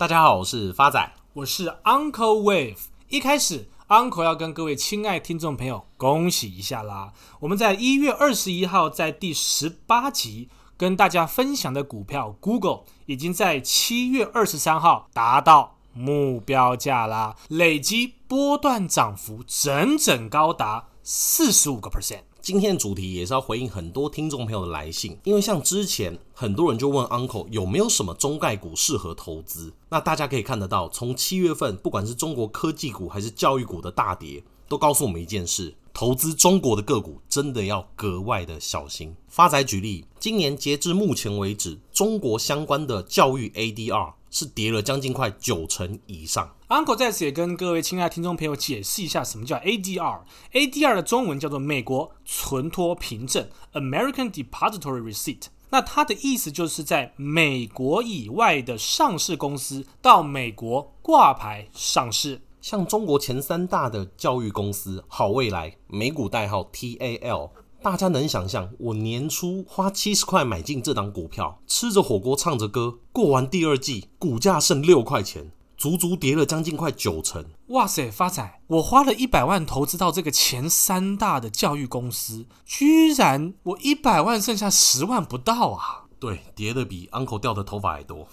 [0.00, 2.78] 大家好，我是发仔，我是 Uncle Wave。
[3.10, 7.12] 一开始，Uncle 要跟各位亲爱听众朋友恭喜一下啦！
[7.40, 22.22] 我们在一月二十一号在第十八集跟大家分享的股票 Google，已经在七月二十三号达到目标价啦，累积波段涨幅整整高达四十五个 percent。
[22.42, 29.72] 今天的主题也是要回应很多听众朋友的来信，因为像之前很多人就问 Uncle 有没有什么中概股适合投资。
[29.90, 39.14] 那大家可以看得到，从七月份不管是中国科技股还是教育股的大跌，都告诉我们一件事：投资中国的个股真的要格外的小心。
[39.28, 44.14] 发仔举例，今年截至目前为止，中国相关的教育 ADR。
[44.30, 46.56] 是跌了将近快九成以上。
[46.68, 50.20] Uncle 在此也跟各位亲爱的听众朋友解释一下，什么叫 ADR。
[50.52, 55.46] ADR 的中文叫做美国存托凭证 （American Depository Receipt）。
[55.70, 62.40] 那它的意思就是在美国以外的上市公司到美国挂牌上市。
[62.60, 67.50] 像中国前三大的教育公司好未来，美股代号 TAL。
[67.82, 77.42] 大家能想象，我年初花七十块买进这档股票，吃着火锅唱着歌，过完第二季，股价剩六块钱，足足跌了将近快九成。
[77.68, 86.04] 哇塞，发仔，我花了一百万投资到这个前三大的教育公司，居然我一百万剩下十万不到啊！
[86.18, 88.28] 对，跌的比 uncle 掉的头发还多。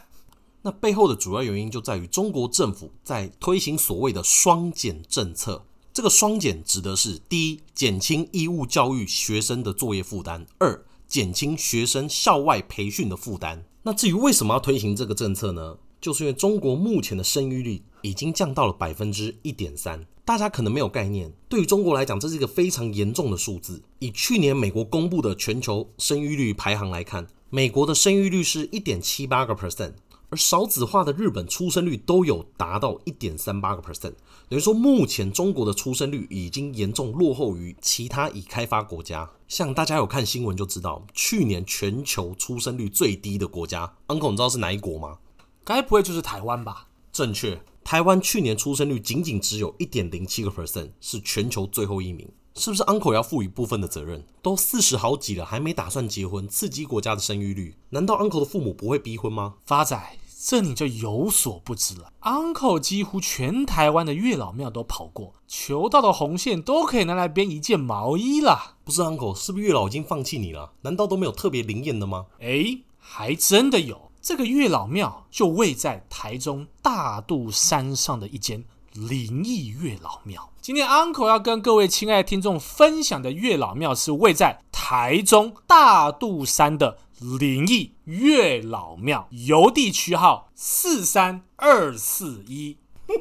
[0.62, 5.66] 那背后的主要原因就在于中国政府在推行所谓的双减政策。
[5.98, 13.64] 这个双减指的是：第一，减轻义务教育学生的作业负担；二，减轻学生校外培训的负担。
[13.82, 15.76] 那至于为什么要推行这个政策呢？
[16.00, 20.06] 就是因为中国目前的生育率已经降到了百分之一点三。
[20.24, 23.82] 大家可能没有概念，对于中国来讲，这是一个非常严重的数字。
[23.98, 29.94] 以去年美国公布的全球生育率排行来看，美国的生育率是一点七八个 percent。
[30.30, 34.12] 而少子化的日本出生率都有达到一点三八个 percent，
[34.48, 39.30] 等于说目前中国的出生率已经严重落后于其他已开发国家。
[39.48, 45.18] 像大家有看新闻就知道，去年全球出生率最低的国家，Uncle 你知道是哪一国吗？
[45.64, 46.88] 该不会就是台湾吧？
[47.10, 52.28] 正确，台湾去年出生率仅仅只有一点零七个 percent，是全球最后一名。
[52.58, 54.26] 是不是 Uncle 要负一部分的责任？
[54.42, 57.76] 都四十好几了，还没打算结婚，刺激国家的生育率？
[57.90, 59.54] 难道 Uncle 的父母不会逼婚吗？
[59.64, 62.12] 发仔，这你就有所不知了。
[62.22, 68.76] Uncle 几乎全台湾的月老庙都跑过，求到的红线都可以拿来编一件毛衣了。
[68.84, 70.72] 不是 Uncle，是不是月老已经放弃你了？
[70.82, 72.26] 难道都没有特别灵验的吗？
[72.40, 74.10] 诶，还真的有。
[74.20, 78.64] 这个月老庙就位在台中大肚山上的一间。
[79.06, 92.76] 灵异月老庙，今天 Uncle 要跟各位亲爱的听众分享的月老庙是位在台中大肚山的灵异月老庙，邮递区号四三二四一。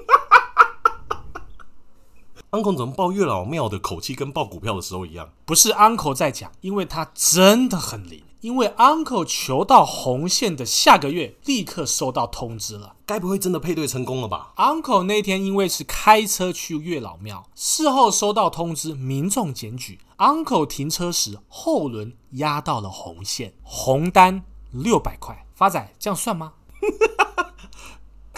[2.50, 5.30] Uncle 怎么报月老庙的口气跟报股票的时候一样？
[5.46, 8.24] 不是 Uncle 在讲，因为他真的很灵。
[8.42, 12.96] 因为 Uncle 求到红线的下个月，立刻收到通知了。
[13.06, 25.46] 该不会真的配对成功了吧？Uncle 那天因为是开车去月老庙，事后收到通知，民众检举 Uncle 停车时后轮压到了红线，红单六百块。
[25.54, 26.54] 发仔，这样算吗？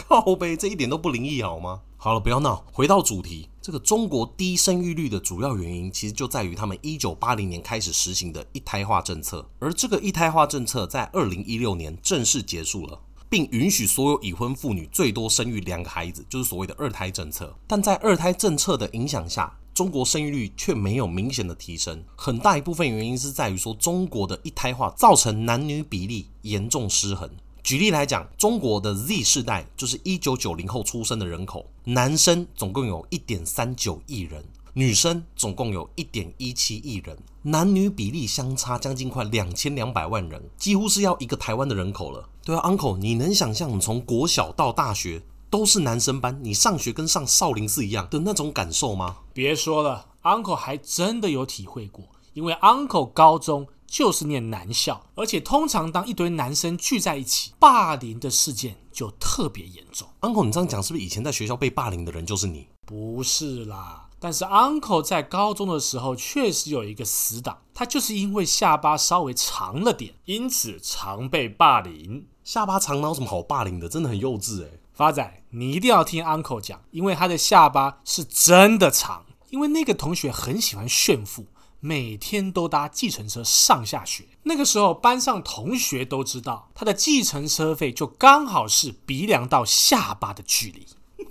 [0.10, 1.82] 靠北，这一点都不灵异好吗？
[1.96, 3.48] 好了，不要闹，回到主题。
[3.62, 9.48] 这个中国低生育率的主要原因，其实就在于他们一九八零年开始实行的一胎化政策。
[9.60, 13.00] 而这个一胎化政策在二零一六年正式结束了，
[13.30, 17.56] 并允许所有已婚妇女最多生育两个孩子，就是所谓的二胎政策。
[17.68, 22.04] 但在二胎政策的影响下，中国生育率却没有明显的提升。
[22.16, 27.30] 很大一部分原因是在于说，中国的一胎化造成男女比例严重失衡。
[27.70, 34.44] 举例来讲，中国的 Z 世代就是一九九零后出生的人口，男生总共有一点三九亿人，
[34.74, 42.28] 女生总共有一点一七亿人，男女比例相差将近快两千两百万人，几乎是要一个台湾的人口了。
[42.44, 45.22] 对啊，Uncle，你能想象从国小到大学
[45.52, 49.18] 都是男生班，你上学跟上少林寺一样的那种感受吗？
[49.32, 52.04] 别说了，Uncle 还真的有体会过，
[52.34, 53.68] 因为 Uncle 高中。
[53.90, 60.08] 就是念男校，而且通常当一堆男生聚在一起，霸凌的事件就特别严重。
[60.22, 62.68] Uncle，你这样讲是不是以前在学校被霸凌的人就是你？
[62.86, 72.28] 不是啦，但是 Uncle 在高中的时候确实有一个死党，他就是因为下巴稍微长了点，因此常被霸凌。
[72.44, 73.90] 下巴长哪有什么好霸凌的？
[73.90, 74.80] 真的很幼稚诶。
[74.94, 81.46] 发仔，你一定要听 Uncle 讲，因为他的下巴是真的长，因为那个同学很喜欢炫富。
[81.80, 84.26] 每天都搭计程车上下学。
[84.44, 90.86] 那个时候，班上同学都知道，他的计程车费就刚好是鼻梁到下巴的距离。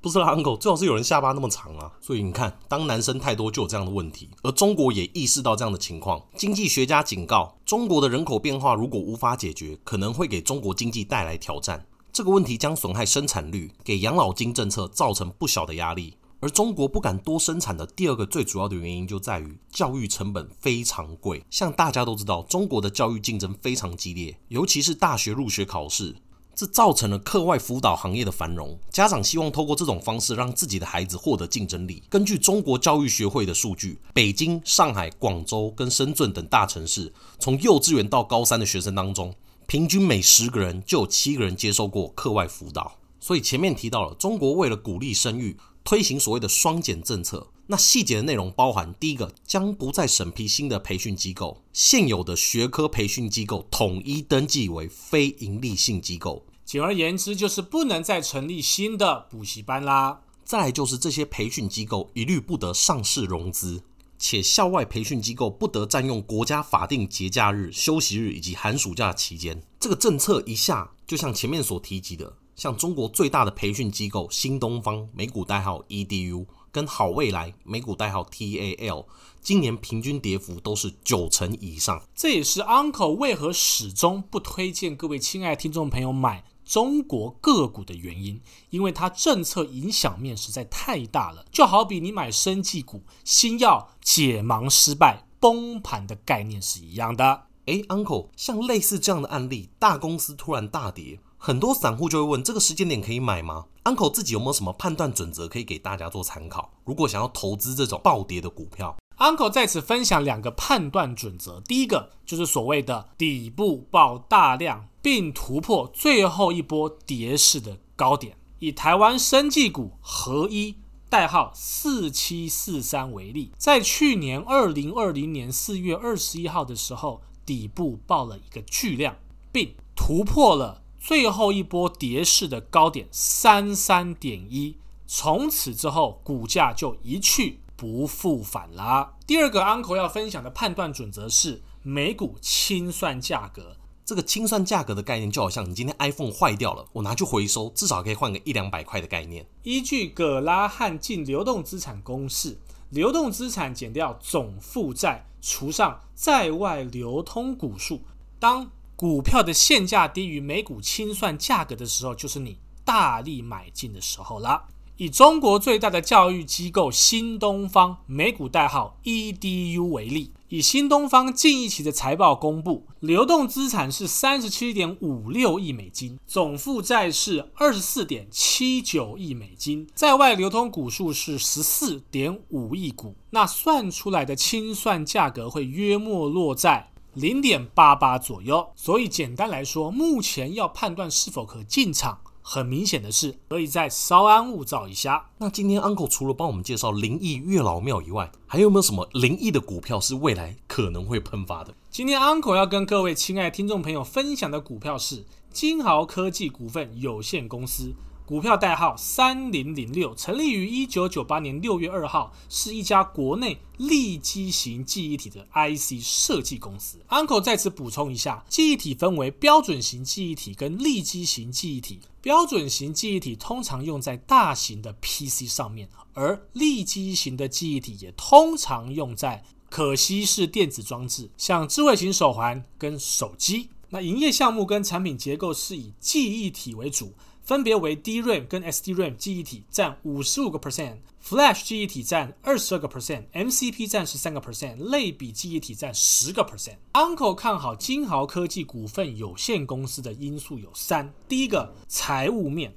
[0.00, 1.92] 不是啦，uncle，最好是有人下巴那么长啊。
[2.00, 4.28] 所以你看，当男生太多就有这样的问题。
[4.42, 11.86] 而中国也意识到这样的情况，经济学家警告，中国的人口变化如果无法解决，可能会给中国经济带来挑战。
[12.12, 16.16] 这个问题将损害生产率，给养老金政策造成不小的压力。
[16.42, 21.40] 而中国不敢多生产的第二个最主要的原因，就在于教育成本非常贵。
[21.48, 26.16] 像大家都知道，中国的教育竞争非常激烈，尤其是大学入学考试。
[26.52, 32.02] 这造成了课外辅导行业的繁荣，家长希望透过这种方式让自己的孩子获得竞争力。
[32.10, 39.32] 根据中国教育学会的数据，北京、上海、广州跟深圳等大城市，从幼稚园到高三的学生当中，
[39.68, 42.98] 平均每十个人就有七个人接受过课外辅导。
[43.20, 47.48] 所以前面提到了，中国为了鼓励生育，推行所谓的双减政策。
[47.68, 56.44] 那细节的内容包含：第一个，将不再审批新的培训机构，现有的学科培训机构统一登记为非营利性机构。
[56.64, 60.22] 简而言之，就是不能再成立新的补习班啦。
[60.44, 63.82] 再来就是这些培训机构一律不得上市融资，
[64.18, 69.62] 且校外培训机构不得占用国家法定节假日、休息日以及寒暑假期间。
[69.78, 76.46] 这个政策一下，就像前面所提及的，像中国最大的培训机构新东方（美股代号 EDU）。
[76.72, 79.04] 跟好未来美股代号 TAL，
[79.42, 82.02] 今年平均跌幅都是九成以上。
[82.14, 88.40] 这也是 Uncle 为何始终不推荐各位亲爱的听众朋友买中国个股的原因，
[88.70, 91.44] 因为它政策影响面实在太大了。
[91.52, 97.48] 就好比你买生技股，新药解盲失败崩盘的概念是一样的。
[97.66, 101.20] 诶，Uncle，像类似这样的案例，大公司突然大跌。
[101.44, 106.70] 很多散户就会问：这个时间点可以买吗？Uncle 自己有没有什么判断准则可以给大家做参考？
[106.84, 111.60] 如果想要投资这种暴跌的股票，Uncle 在此分享两个判断准则。
[111.62, 118.36] 第一个就是所谓的底部爆大量，并突破最后一波跌势的高点。
[118.60, 120.76] 以台湾生技股合一
[121.10, 129.16] 代号四七四三为例，在去年二零二零年四月二十一号的时候，底部爆了一个巨量，
[129.50, 130.81] 并突破了。
[131.04, 139.14] 最后一波跌势的高点三三点一，从此之后股价就一去不复返啦。
[139.26, 143.76] 第二个 Uncle 要分享的判断准则是每股清算价格。
[144.04, 149.44] 这个清算价格的概念就好像你今天 iPhone 坏掉了，我拿去回收，至少可以换个一两百块的概念。
[149.64, 152.60] 依据葛拉汉净流动资产公式，
[152.90, 158.02] 流动资产减掉总负债除上在外流通股数，
[158.38, 158.70] 当
[159.02, 164.68] 股票的现价低于每股清算价格的时候，就是你大力买进的时候了。
[164.96, 186.91] 以中国最大的教育机构新东方（美股代号 EDU） 为例，以新东方近一期的财报公布，流动资产是三十七点五六亿美金，总负债是二十四点七九亿美金，在外流通股数是十四点五亿股，那算出来的清算价格会约莫落在。
[187.14, 195.28] 零点八八左右，所以简单来说，目前要判断是否可进场，很明显的是可以再稍安勿躁一下。
[195.36, 201.74] 那今天 Uncle 除了帮我们介绍灵异月老庙以外，还有没有什么灵异的股票是未来可能会喷发的？
[201.90, 207.92] 今天 Uncle 要跟各位亲爱的听众朋友分享的股票是金豪科技股份有限公司。
[208.24, 216.98] 股票代号三零零六，成立于一九九八年六月二号，是一家国内利基型记忆体的 IC 设计公司。
[217.08, 222.00] Uncle 在此补充一下，记忆体分为标准型记忆体跟利基型记忆体。
[222.20, 233.70] 标准型记忆体通常用在大型的 PC 上面，而立基型的记忆体也通常用在可吸式电子装置，像智慧型手环跟手机。
[233.90, 237.12] 那营业项目跟产品结构是以记忆体为主。
[237.42, 246.76] 分别为 DRAM 跟 SDRAM 记忆体占五十五个 percent，Flash 记忆体占二十二个 percent，MCP 占十三个 percent，类比记忆体占十个 percent。
[246.92, 252.76] Uncle 看好金豪科技股份有限公司的因素有三：第一个，财务面，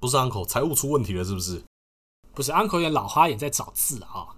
[0.00, 1.62] 不是 Uncle 财务出问题了，是不是？
[2.32, 4.28] 不是 Uncle 有点老花眼在找字啊。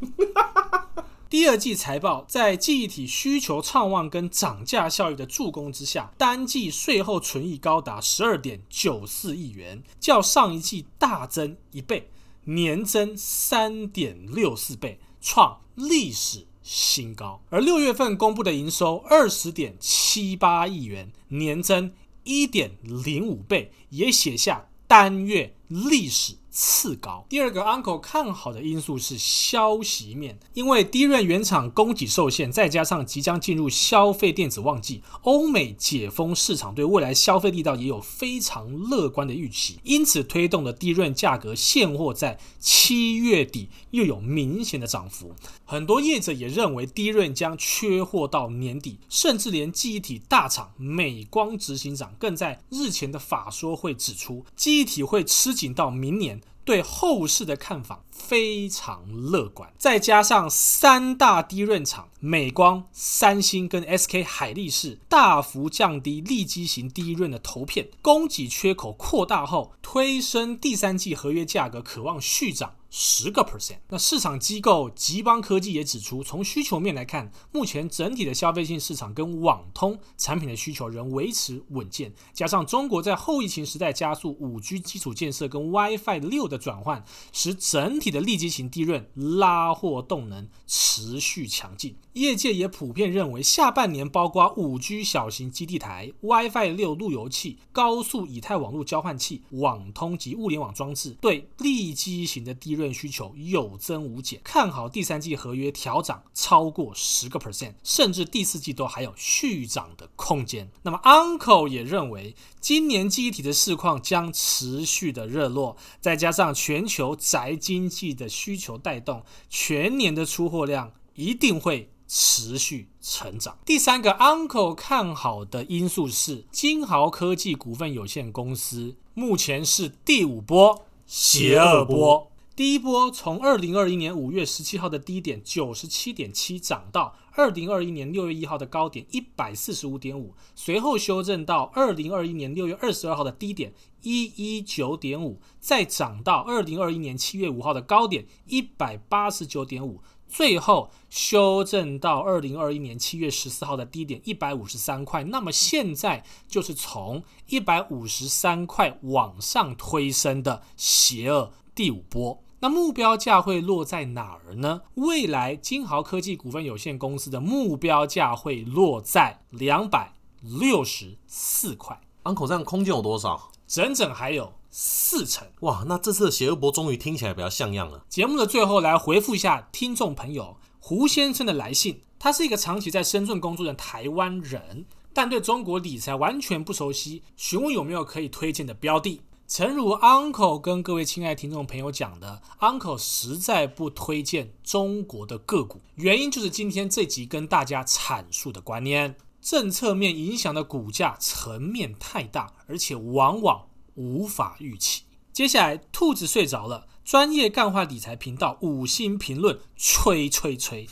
[1.30, 12.08] 第二季财报在记忆体需求畅旺跟涨价效益的助攻之下，单季税后纯益高达十二点九四亿元，较上一季大增一倍，
[12.44, 17.42] 年增三点六四倍，创历史新高。
[17.50, 21.92] 而六月份公布的营收二十点七八亿元，年增
[22.24, 27.24] 一点零五倍，也写下单月历史次高。
[27.28, 45.32] 第二个 Uncle 看好的因素是消息面，因为低润原厂供给受限，再加上即将进入消费电子旺季，欧美解封市场对未来消费力道也有非常乐观的预期，因此推动的低润价格现货在七月底又有明显的涨幅。
[45.64, 56.40] 很多业者也认为低润将缺货到年底，甚至连记忆体大厂美光执行长更在日前的法说会指出，记忆体会吃紧到明年。
[56.68, 58.04] 对后世的看法。
[58.18, 72.74] 非常乐观，再加上三大低润厂美光、三星跟 SK 海力士大幅降低利基型低润的投片，供给缺口扩大后，推升第三季合约价格，可望续涨。
[72.90, 73.76] 十个 percent。
[73.90, 91.96] 那市场机构吉邦科技也指出，从需求面来看，目前整体的消费性市场跟网通产品的需求仍维持稳健，加上中国在后疫情时代加速五 G 基础建设跟 WiFi 六的转换，使整体的利基型低润拉货动能持续强劲。
[92.20, 110.70] 业界也普遍认为，下半年包括五 G 小型基地台、WiFi 六路由器、高速以太网络交换器、网通及物联网装置，对利基型的低润需求有增无减，看好第三季合约调涨超过十个 percent，甚至第四季都还有续涨的空间。
[110.82, 123.58] 那么，Uncle 也认为，今年记忆体的市况将持续的热络，再加上全球宅经济的需求带动，全年的出货量一定会持续成长。
[123.64, 132.32] 第三个 Uncle 看好的因素是金豪科技股份有限公司，目前是第五波邪恶波。
[132.56, 155.22] 第一波从二零二一年五月十七号的低点九十七点七涨到二零二一年六月一号的高点一百四十五点五，随后修正到二零二一年六月二十二号的低点一一九点五，再涨到二零二一年七月五号的高点一百八十九点五，最后修正到二零二一年七月十四号的低点一百五十三块。
[155.22, 162.42] 那么现在就是从一百五十三块往上推升的邪恶第五波。
[162.60, 164.82] 那目标价会落在哪儿呢？
[164.94, 172.00] 未来金豪科技股份有限公司的目标价会落在两百六十四块。
[172.24, 173.50] Uncle，这样空间有多少？
[173.66, 175.46] 整整还有四成。
[175.60, 178.04] 哇，那这次的邪恶波终于听起来比较像样了。
[178.08, 182.02] 节目的最后来回复一下听众朋友胡先生的来信。
[182.18, 184.84] 他是一个长期在深圳工作的台湾人，
[185.14, 189.20] 但对中国理财完全不熟悉，询问有没有可以推荐的标的。
[189.48, 205.04] 诚如 Uncle 跟各位亲爱听众朋友讲的，Uncle 实在不推荐中国的个股，原因就是今天这集跟大家阐述的观念，政策面影响的股价层面太大，而且往往无法预期。
[205.32, 210.86] 接下来，兔子睡着了，专业干话理财频道五星评论，吹吹吹，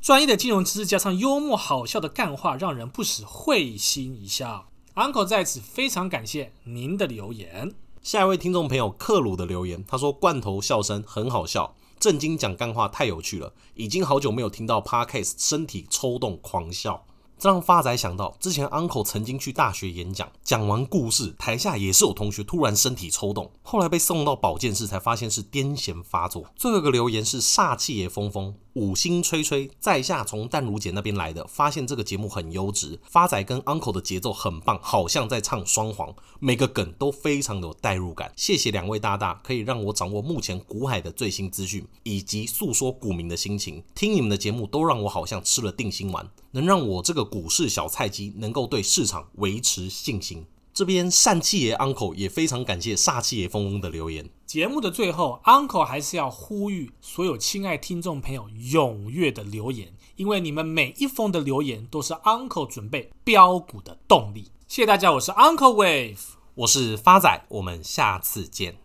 [0.00, 4.68] 专业的金融知识加上幽默好笑的干话，让人不时会心一笑。
[4.94, 7.74] Uncle 在此非常感谢您的留言。
[8.00, 17.04] 下一位听众朋友克鲁的留言，他说：“罐头笑声很好笑，正经讲干话太有趣了，已经好久没有听到 Podcast，身体抽动狂笑。”
[17.36, 26.44] 这让发仔想到，之前 Uncle 曾经去大学演讲，讲完故事，台下也是有同学突然身体抽动，后来被送到保健室，才发现是癫痫发作。
[26.54, 28.54] 最后一个留言是煞气也疯疯。
[28.74, 38.32] 五星吹吹，在下从淡如姐那边来的，发现这个节目很优质，发仔跟 Uncle 的节奏很棒，好像在唱双簧，每个梗都非常有代入感。
[38.36, 43.82] 谢谢两位大大，可以让我掌握目前股海的最新资讯，以及诉说股民的心情。
[43.94, 50.44] 听你们的节目都让我好像吃了定心丸，能让我这个股市小菜鸡能够对市场维持信心。
[50.74, 54.28] 这边善气爷 Uncle 也非常感谢煞气爷风翁的留言。
[54.44, 64.50] 节目的最后，Uncle 还是要呼吁所有亲爱听众朋友踊跃的留言，因为你们每一封的留言都是 Uncle 准备标股的动力。
[64.66, 66.18] 谢谢大家，我是 Uncle Wave，
[66.56, 68.78] 我是发仔，我们下次见。